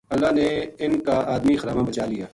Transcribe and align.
اللہ 0.13 0.31
نے 0.37 0.47
اِنھ 0.83 0.99
کا 1.07 1.17
ادمی 1.35 1.55
خراما 1.61 1.81
بچا 1.89 2.05
لیا 2.11 2.25